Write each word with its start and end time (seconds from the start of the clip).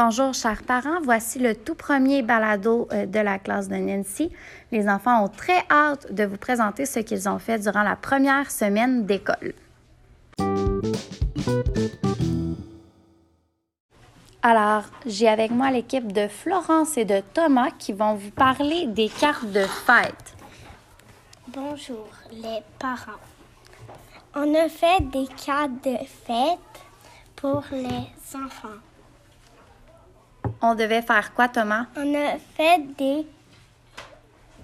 Bonjour, 0.00 0.32
chers 0.32 0.62
parents. 0.62 1.00
Voici 1.02 1.40
le 1.40 1.56
tout 1.56 1.74
premier 1.74 2.22
balado 2.22 2.86
euh, 2.92 3.04
de 3.04 3.18
la 3.18 3.40
classe 3.40 3.66
de 3.66 3.74
Nancy. 3.74 4.30
Les 4.70 4.88
enfants 4.88 5.24
ont 5.24 5.28
très 5.28 5.64
hâte 5.68 6.14
de 6.14 6.22
vous 6.22 6.36
présenter 6.36 6.86
ce 6.86 7.00
qu'ils 7.00 7.28
ont 7.28 7.40
fait 7.40 7.58
durant 7.58 7.82
la 7.82 7.96
première 7.96 8.48
semaine 8.48 9.06
d'école. 9.06 9.54
Alors, 14.40 14.84
j'ai 15.04 15.26
avec 15.26 15.50
moi 15.50 15.72
l'équipe 15.72 16.12
de 16.12 16.28
Florence 16.28 16.96
et 16.96 17.04
de 17.04 17.20
Thomas 17.34 17.72
qui 17.76 17.92
vont 17.92 18.14
vous 18.14 18.30
parler 18.30 18.86
des 18.86 19.08
cartes 19.08 19.50
de 19.50 19.64
fête. 19.64 20.36
Bonjour 21.48 22.08
les 22.30 22.60
parents. 22.78 23.18
On 24.36 24.54
a 24.54 24.68
fait 24.68 25.00
des 25.10 25.26
cartes 25.44 25.84
de 25.84 25.96
fête 26.24 26.84
pour 27.34 27.64
les 27.72 28.36
enfants. 28.36 28.78
On 30.60 30.74
devait 30.74 31.02
faire 31.02 31.32
quoi, 31.34 31.48
Thomas? 31.48 31.86
On 31.96 32.14
a 32.14 32.38
fait 32.56 32.78
des 32.96 33.26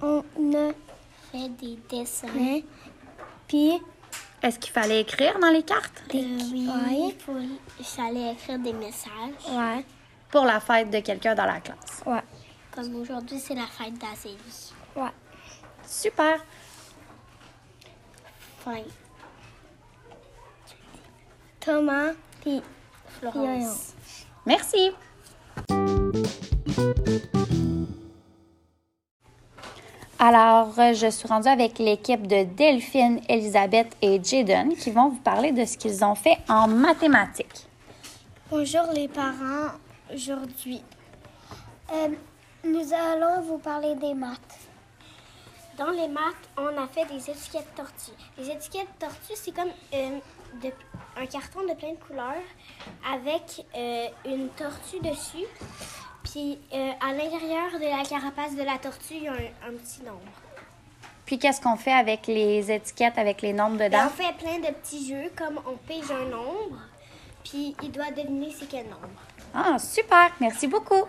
on 0.03 0.19
a 0.55 0.73
fait 1.31 1.49
des 1.51 1.79
dessins 1.89 2.61
puis 3.49 3.81
Est-ce 4.43 4.59
qu'il 4.59 4.73
fallait 4.73 5.01
écrire 5.01 5.39
dans 5.39 5.51
les 5.51 5.63
cartes? 5.63 6.03
oui, 6.13 6.69
pour 7.25 7.37
il 7.79 7.85
fallait 7.85 8.33
écrire 8.33 8.59
des 8.59 8.73
messages. 8.73 9.11
Ouais. 9.51 9.85
Pour 10.31 10.45
la 10.45 10.61
fête 10.61 10.91
de 10.91 10.99
quelqu'un 11.01 11.35
dans 11.35 11.47
la 11.47 11.61
classe. 11.61 12.03
Ouais. 12.05 12.23
Comme 12.73 12.95
aujourd'hui 12.97 13.39
c'est 13.39 13.55
la 13.55 13.67
fête 13.67 13.95
d'Azélie. 13.99 14.73
Ouais. 14.97 15.11
Super! 15.87 16.45
Fin. 18.65 18.83
Thomas 21.61 22.13
puis 22.43 22.61
Florence. 23.21 23.95
Merci. 24.45 24.93
Alors, 30.19 30.79
euh, 30.79 30.95
je 30.95 31.11
suis 31.11 31.29
rendue 31.29 31.49
avec 31.49 31.79
l'équipe 31.79 32.27
de 32.27 32.45
Delphine, 32.45 33.21
Elisabeth 33.29 33.95
et 34.01 34.23
Jaden 34.25 34.75
qui 34.75 34.91
vont 34.91 35.11
vous 35.11 35.21
parler 35.21 35.53
de 35.53 35.65
ce 35.65 35.77
qu'ils 35.77 36.05
ont 36.05 36.15
fait 36.15 36.39
en 36.49 36.67
mathématiques. 36.67 37.67
Bonjour 38.51 38.85
les 38.95 39.07
parents. 39.07 39.73
Aujourd'hui, 40.13 40.83
euh, 41.93 42.09
nous 42.65 42.93
allons 42.93 43.43
vous 43.43 43.59
parler 43.59 43.95
des 43.97 44.15
maths. 44.15 44.39
Dans 45.77 45.91
les 45.91 46.09
maths, 46.09 46.49
on 46.57 46.69
a 46.83 46.87
fait 46.87 47.05
des 47.07 47.31
étiquettes 47.31 47.75
tortues. 47.77 48.13
Les 48.39 48.51
étiquettes 48.51 48.99
tortues, 48.99 49.35
c'est 49.35 49.55
comme 49.55 49.71
euh, 49.93 50.71
un 51.21 51.27
carton 51.27 51.63
de 51.69 51.75
plein 51.75 51.93
de 51.93 51.99
couleurs 51.99 52.43
avec 53.13 53.67
une 54.25 54.49
tortue 54.57 55.01
dessus. 55.01 55.47
Puis 56.35 56.59
euh, 56.75 56.91
à 57.01 57.13
l'intérieur 57.13 57.71
de 57.75 57.97
la 57.97 58.03
carapace 58.05 58.57
de 58.57 58.63
la 58.65 58.77
tortue, 58.77 59.15
il 59.15 59.23
y 59.23 59.29
a 59.29 59.35
un, 59.35 59.69
un 59.69 59.73
petit 59.77 60.03
nombre. 60.03 60.19
Puis, 61.25 61.39
qu'est-ce 61.39 61.61
qu'on 61.61 61.77
fait 61.77 61.93
avec 61.93 62.27
les 62.27 62.73
étiquettes, 62.73 63.17
avec 63.19 63.41
les 63.41 63.53
nombres 63.53 63.79
Ben, 63.79 63.89
dedans? 63.89 64.07
on 64.07 64.11
fait 64.11 64.33
plein 64.37 64.59
de 64.59 64.75
petits 64.75 65.09
jeux, 65.09 65.31
comme 65.37 65.61
on 65.65 65.77
pige 65.77 66.11
un 66.11 66.29
nombre, 66.29 66.77
puis 67.45 67.77
il 67.85 67.93
doit 67.93 68.11
deviner 68.11 68.51
c'est 68.59 68.69
quel 68.69 68.87
nombre. 68.87 69.09
Ah, 69.55 69.79
super! 69.79 70.33
Merci 70.41 70.67
beaucoup! 70.67 71.05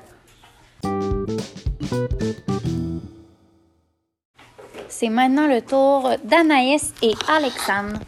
C'est 4.88 5.10
maintenant 5.10 5.48
le 5.48 5.62
tour 5.64 6.12
d'Anaïs 6.24 6.94
et 7.02 7.14
Alexandre. 7.28 8.00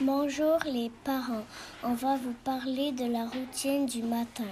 Bonjour 0.00 0.58
les 0.66 0.90
parents, 1.04 1.44
on 1.84 1.94
va 1.94 2.16
vous 2.16 2.34
parler 2.44 2.90
de 2.90 3.10
la 3.10 3.26
routine 3.26 3.86
du 3.86 4.02
matin. 4.02 4.42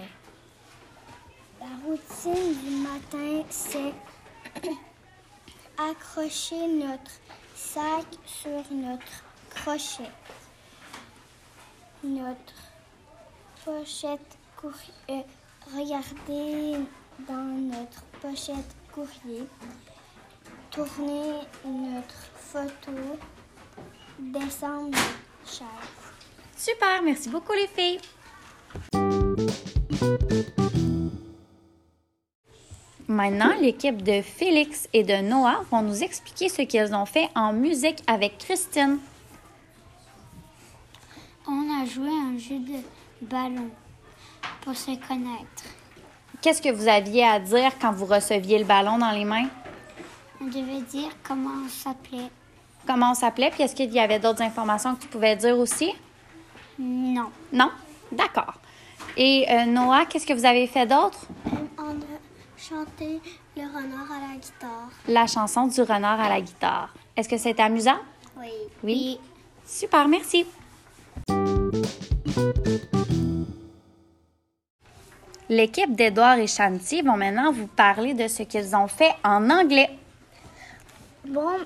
La 1.61 1.67
routine 1.85 2.55
du 2.65 2.77
matin, 2.77 3.45
c'est 3.51 3.93
accrocher 5.79 6.67
notre 6.69 7.11
sac 7.55 8.07
sur 8.25 8.65
notre 8.73 9.23
crochet. 9.51 10.11
Notre 12.03 12.55
pochette 13.63 14.39
courrier. 14.57 14.95
euh, 15.11 15.23
regardez 15.77 16.79
dans 17.29 17.35
notre 17.35 18.03
pochette 18.23 18.75
courrier. 18.95 19.47
Tourner 20.71 21.41
notre 21.65 22.15
photo. 22.37 23.19
Descendre 24.19 24.97
notre 24.97 25.47
chaise. 25.47 25.67
Super! 26.57 27.03
Merci 27.03 27.29
beaucoup, 27.29 27.53
les 27.53 27.67
filles! 27.67 28.01
Maintenant, 33.21 33.53
l'équipe 33.61 34.03
de 34.03 34.23
Félix 34.23 34.89
et 34.95 35.03
de 35.03 35.17
Noah 35.17 35.61
vont 35.71 35.83
nous 35.83 36.03
expliquer 36.03 36.49
ce 36.49 36.63
qu'ils 36.63 36.95
ont 36.95 37.05
fait 37.05 37.29
en 37.35 37.53
musique 37.53 38.03
avec 38.07 38.39
Christine. 38.39 38.99
On 41.47 41.83
a 41.83 41.85
joué 41.85 42.09
un 42.09 42.39
jeu 42.39 42.59
de 42.61 42.79
ballon 43.21 43.69
pour 44.63 44.75
se 44.75 44.93
connaître. 45.07 45.65
Qu'est-ce 46.41 46.63
que 46.63 46.73
vous 46.73 46.89
aviez 46.89 47.27
à 47.27 47.39
dire 47.39 47.73
quand 47.79 47.93
vous 47.93 48.07
receviez 48.07 48.59
le 48.59 48.65
ballon 48.65 48.97
dans 48.97 49.11
les 49.11 49.27
mains? 49.27 49.49
On 50.41 50.47
devait 50.47 50.81
dire 50.81 51.11
comment 51.23 51.67
on 51.67 51.69
s'appelait. 51.69 52.31
Comment 52.87 53.11
on 53.11 53.15
s'appelait? 53.15 53.51
Puis 53.51 53.65
est-ce 53.65 53.75
qu'il 53.75 53.93
y 53.93 54.01
avait 54.01 54.19
d'autres 54.19 54.41
informations 54.41 54.95
que 54.95 55.03
tu 55.03 55.09
pouvais 55.09 55.37
dire 55.37 55.59
aussi? 55.59 55.93
Non. 56.79 57.31
Non? 57.53 57.71
D'accord. 58.11 58.55
Et 59.15 59.45
euh, 59.51 59.67
Noah, 59.67 60.07
qu'est-ce 60.07 60.27
que 60.27 60.33
vous 60.33 60.47
avez 60.47 60.67
fait 60.67 60.87
d'autre? 60.87 61.27
Chanté 62.61 63.21
le 63.57 63.63
renard 63.63 64.11
à 64.13 64.21
la 64.33 64.37
guitare. 64.39 64.91
La 65.09 65.27
chanson 65.27 65.67
du 65.67 65.81
renard 65.81 66.21
à 66.21 66.29
la 66.29 66.41
guitare. 66.41 66.93
Est-ce 67.17 67.29
que 67.29 67.39
c'était 67.39 67.63
amusant? 67.63 67.99
Oui. 68.39 68.51
Oui. 68.83 69.21
Super, 69.67 70.07
merci. 70.09 70.45
L'équipe 75.49 75.97
d'Edouard 75.97 76.39
et 76.39 76.47
Shanti 76.47 77.03
vont 77.03 77.17
maintenant 77.17 77.51
vous 77.51 77.67
parler 77.67 78.15
de 78.15 78.29
ce 78.29 78.43
qu'ils 78.45 78.77
ont 78.77 78.87
fait 78.87 79.13
en 79.25 79.51
anglais. 79.51 79.91
Bon 81.27 81.57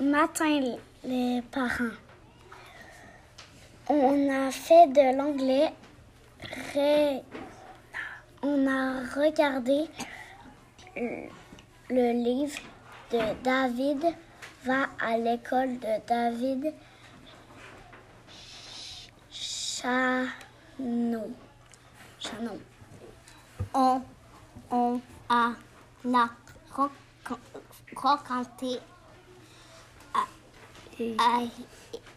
matin, 0.00 0.60
les 1.04 1.42
parents. 1.50 1.94
On 3.88 4.30
a 4.30 4.50
fait 4.50 4.86
de 4.88 5.16
l'anglais. 5.16 5.72
Ré- 6.74 7.22
On 8.42 8.66
a 8.66 9.00
regardé 9.14 9.84
le- 11.90 12.12
livre 12.12 12.58
de 13.12 13.42
David 13.42 14.04
va 14.64 14.86
à 15.00 15.16
l'école 15.16 15.78
de 15.78 16.06
David 16.06 16.74
Chanon. 19.30 21.30
Chanon. 22.18 22.58
On, 23.74 24.02
on 24.70 25.00
a, 25.28 25.52
a 26.12 26.28
roc- 26.74 26.90
raconté 27.96 28.78
à 30.12 30.24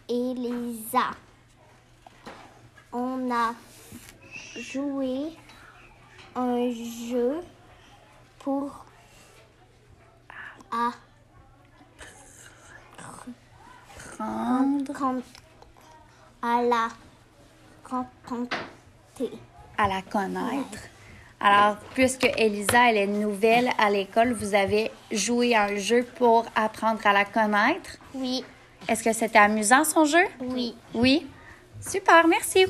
Elisa. 0.08 1.10
On 2.92 3.30
a 3.30 3.54
joué 4.58 5.36
un 6.34 6.70
jeu 7.08 7.40
pour 8.40 8.84
à 10.72 10.90
Prendre 14.16 15.22
à 16.42 16.62
la 16.62 16.88
rencontrer. 17.88 18.58
à 19.78 19.88
la 19.88 20.02
connaître. 20.02 20.78
Alors, 21.40 21.76
puisque 21.94 22.24
Elisa, 22.38 22.90
elle 22.90 22.96
est 22.98 23.06
nouvelle 23.06 23.70
à 23.78 23.90
l'école, 23.90 24.32
vous 24.32 24.54
avez 24.54 24.90
joué 25.10 25.54
à 25.56 25.64
un 25.64 25.76
jeu 25.76 26.04
pour 26.16 26.44
apprendre 26.54 27.00
à 27.04 27.12
la 27.12 27.24
connaître. 27.24 27.96
Oui, 28.14 28.44
Est-ce 28.88 29.02
que 29.02 29.12
c'était 29.12 29.38
amusant, 29.38 29.82
son 29.84 30.04
jeu? 30.04 30.24
oui. 30.40 30.76
Oui? 30.94 31.26
Super, 31.80 32.28
merci. 32.28 32.66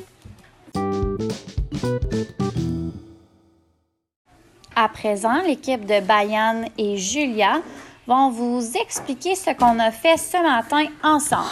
À 4.75 4.89
présent, 4.89 5.39
l'équipe 5.43 5.85
de 5.85 5.99
Bayane 5.99 6.67
et 6.79 6.97
Julia 6.97 7.61
vont 8.07 8.29
vous 8.29 8.77
expliquer 8.77 9.35
ce 9.35 9.51
qu'on 9.51 9.79
a 9.79 9.91
fait 9.91 10.17
ce 10.17 10.37
matin 10.41 10.85
ensemble. 11.03 11.47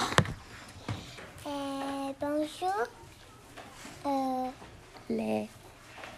Euh, 1.47 2.11
bonjour, 2.19 2.87
euh, 4.05 4.49
Les... 5.09 5.47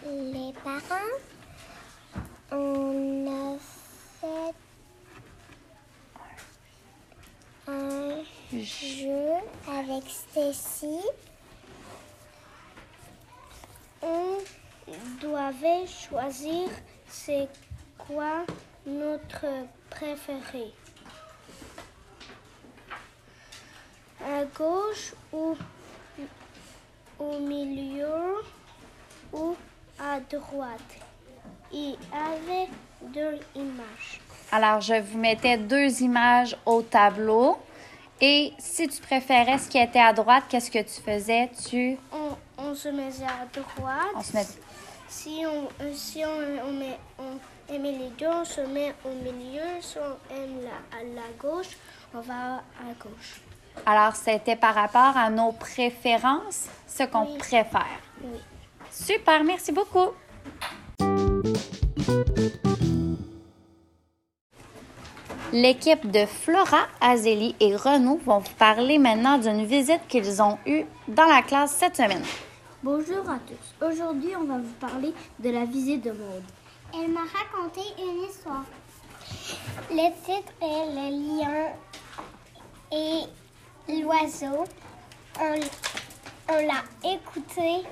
les 0.06 0.54
parents. 0.64 1.12
On 2.52 3.28
a 3.28 3.58
fait 4.22 4.56
un 7.68 8.24
jeu 8.60 9.34
avec 9.68 10.04
Stacy. 10.10 11.00
On 14.02 14.38
doivent 15.22 15.88
choisir 15.88 16.70
c'est 17.08 17.48
quoi 17.98 18.46
notre 18.86 19.46
préféré. 19.96 20.72
À 24.26 24.46
gauche 24.58 25.14
ou 25.32 25.56
au 27.20 27.40
milieu 27.40 28.36
ou 29.32 29.56
à 30.00 30.20
droite. 30.20 30.80
Il 31.72 31.98
avait 32.14 32.70
deux 33.02 33.40
images. 33.56 34.22
Alors, 34.52 34.82
je 34.82 35.02
vous 35.02 35.18
mettais 35.18 35.58
deux 35.58 36.02
images 36.02 36.56
au 36.66 36.82
tableau. 36.82 37.58
Et 38.22 38.54
si 38.60 38.88
tu 38.88 39.02
préférais 39.02 39.58
ce 39.58 39.68
qui 39.68 39.78
était 39.78 40.00
à 40.00 40.14
droite, 40.14 40.44
qu'est-ce 40.48 40.72
que 40.72 40.80
tu 40.80 41.02
faisais? 41.02 41.50
Tu... 41.68 41.98
On, 42.12 42.38
on 42.58 42.76
se 42.76 42.90
mettait 42.90 43.24
à 43.24 43.46
droite. 43.52 44.14
On 44.16 44.22
se 44.22 44.34
met... 44.34 44.46
Si 45.16 45.44
on, 45.46 45.68
euh, 45.84 45.92
si 45.94 46.24
on, 46.26 46.68
on, 46.68 46.74
met, 46.74 46.98
on 47.20 47.74
aimait 47.74 47.92
les 47.92 48.10
deux, 48.20 48.28
on 48.28 48.44
se 48.46 48.62
met 48.62 48.94
au 49.06 49.10
milieu. 49.24 49.62
Si 49.80 49.98
on 50.00 50.36
aime 50.36 50.58
la, 50.64 50.98
à 50.98 51.04
la 51.04 51.28
gauche, 51.40 51.78
on 52.14 52.20
va 52.22 52.56
à 52.56 52.94
gauche. 53.00 53.42
Alors, 53.86 54.16
c'était 54.16 54.56
par 54.56 54.76
rapport 54.76 55.16
à 55.16 55.30
nos 55.30 55.52
préférences, 55.52 56.68
ce 56.88 57.04
qu'on 57.04 57.26
Oui. 57.26 57.38
préfère. 57.38 58.00
Oui. 58.24 58.40
Super, 58.92 59.44
merci 59.44 59.72
beaucoup. 59.72 60.10
L'équipe 65.52 66.10
de 66.10 66.26
Flora, 66.26 66.88
Azélie 67.00 67.56
et 67.60 67.76
Renaud 67.76 68.20
vont 68.26 68.40
vous 68.40 68.54
parler 68.58 68.98
maintenant 68.98 69.38
d'une 69.38 69.66
visite 69.66 70.02
qu'ils 70.08 70.42
ont 70.42 70.58
eue 70.66 70.86
dans 71.08 71.26
la 71.26 71.44
classe 71.44 71.72
cette 71.72 71.96
semaine. 71.96 72.24
Bonjour 72.84 73.30
à 73.30 73.40
tous. 73.40 73.86
Aujourd'hui, 73.88 74.36
on 74.36 74.44
va 74.44 74.58
vous 74.58 74.74
parler 74.78 75.14
de 75.40 75.50
la 75.50 75.64
visite 75.64 76.04
de 76.04 76.12
Maude. 76.12 76.44
Elle 76.94 77.12
m'a 77.12 77.22
raconté 77.22 77.80
une 77.98 78.24
histoire. 78.24 78.66
Le 79.90 80.10
titre 80.26 80.52
est 80.62 80.92
Le 80.94 81.10
lion 81.16 81.72
et 82.92 84.02
l'oiseau. 84.02 84.66
On, 85.40 85.60
on 86.50 86.68
l'a 86.68 86.84
écouté 87.10 87.88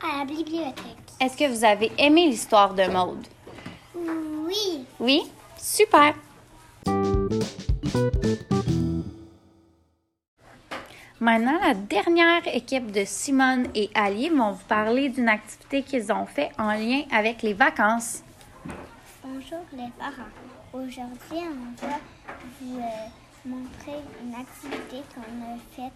à 0.00 0.18
la 0.18 0.24
bibliothèque. 0.24 0.76
Est-ce 1.20 1.36
que 1.36 1.50
vous 1.50 1.64
avez 1.64 1.90
aimé 1.98 2.28
l'histoire 2.28 2.74
de 2.74 2.86
Maude? 2.86 3.26
Oui. 3.96 4.84
Oui? 5.00 5.22
Super! 5.58 6.14
Maintenant, 11.26 11.58
la 11.60 11.74
dernière 11.74 12.46
équipe 12.54 12.92
de 12.92 13.04
Simone 13.04 13.66
et 13.74 13.90
Ali 13.96 14.28
vont 14.28 14.52
vous 14.52 14.64
parler 14.66 15.08
d'une 15.08 15.28
activité 15.28 15.82
qu'ils 15.82 16.12
ont 16.12 16.24
fait 16.24 16.50
en 16.56 16.70
lien 16.70 17.02
avec 17.10 17.42
les 17.42 17.52
vacances. 17.52 18.22
Bonjour 19.24 19.58
les 19.72 19.90
parents. 19.98 20.30
Aujourd'hui, 20.72 21.08
on 21.32 21.84
va 21.84 21.98
vous 22.60 22.78
euh, 22.78 23.44
montrer 23.44 23.98
une 24.22 24.34
activité 24.36 25.02
qu'on 25.12 25.52
a 25.52 25.58
faite 25.74 25.92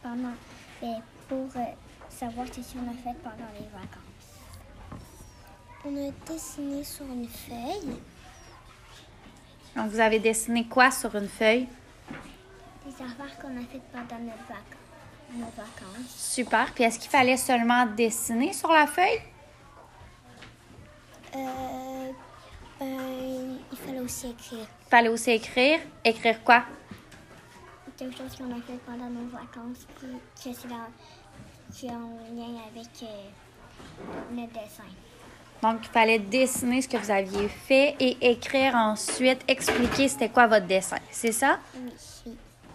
pendant, 0.00 0.36
ben, 0.80 1.02
pour 1.28 1.48
euh, 1.56 1.64
savoir 2.08 2.46
si 2.52 2.76
on 2.76 2.88
a 2.88 2.94
fait 2.94 3.18
pendant 3.24 3.50
les 3.58 3.66
vacances. 3.72 4.30
On 5.84 6.08
a 6.08 6.32
dessiné 6.32 6.84
sur 6.84 7.06
une 7.06 7.26
feuille 7.26 7.96
Donc, 9.74 9.90
vous 9.90 9.98
avez 9.98 10.20
dessiné 10.20 10.68
quoi 10.68 10.92
sur 10.92 11.16
une 11.16 11.26
feuille? 11.26 11.66
Qu'on 13.40 13.56
a 13.56 13.64
faites 13.70 13.82
pendant 13.92 14.22
notre 14.22 14.46
vac- 14.48 14.76
nos 15.34 15.46
vacances. 15.56 16.08
Super. 16.16 16.72
Puis, 16.74 16.84
est-ce 16.84 16.98
qu'il 16.98 17.10
fallait 17.10 17.36
seulement 17.36 17.86
dessiner 17.86 18.52
sur 18.52 18.70
la 18.72 18.86
feuille? 18.86 19.20
Euh, 21.36 22.10
ben, 22.80 23.58
il 23.70 23.78
fallait 23.78 24.00
aussi 24.00 24.30
écrire 24.30 24.66
Il 24.86 24.90
fallait 24.90 25.08
aussi 25.08 25.30
écrire. 25.30 25.78
Écrire 26.04 26.42
quoi? 26.44 26.64
quelque 27.96 28.16
chose 28.16 28.34
qu'on 28.34 28.50
a 28.50 28.62
fait 28.62 28.78
pendant 28.86 29.10
nos 29.10 29.28
vacances 29.28 29.86
qui, 30.34 30.48
est 30.48 31.90
en 31.90 32.08
lien 32.34 32.58
avec 32.72 32.88
euh, 33.02 34.32
notre 34.32 34.52
dessin. 34.54 34.84
Donc, 35.62 35.80
il 35.82 35.88
fallait 35.90 36.18
dessiner 36.18 36.80
ce 36.80 36.88
que 36.88 36.96
vous 36.96 37.10
aviez 37.10 37.46
fait 37.48 37.96
et 38.00 38.30
écrire 38.30 38.74
ensuite, 38.74 39.44
expliquer 39.46 40.08
c'était 40.08 40.30
quoi 40.30 40.46
votre 40.46 40.66
dessin. 40.66 40.96
C'est 41.10 41.32
ça? 41.32 41.58
Oui, 41.76 41.92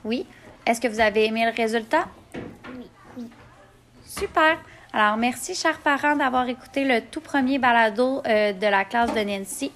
Oui. 0.06 0.26
Est-ce 0.66 0.80
que 0.80 0.88
vous 0.88 1.00
avez 1.00 1.26
aimé 1.26 1.46
le 1.46 1.52
résultat? 1.56 2.06
oui, 2.78 2.88
oui. 3.18 3.26
Super. 4.06 4.58
Alors, 4.94 5.18
merci, 5.18 5.56
chers 5.56 5.80
parents, 5.80 6.16
d'avoir 6.16 6.48
écouté 6.48 6.86
le 6.86 7.02
tout 7.02 7.20
premier 7.20 7.60
balado 7.60 8.22
euh, 8.26 8.54
de 8.54 8.68
la 8.68 8.86
classe 8.86 9.14
de 9.14 9.20
Nancy. 9.20 9.72